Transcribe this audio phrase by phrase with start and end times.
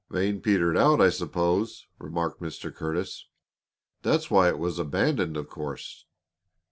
[0.09, 2.73] "Vein petered out, I suppose," remarked Mr.
[2.73, 3.27] Curtis.
[4.01, 6.05] "That's why it was abandoned, of course."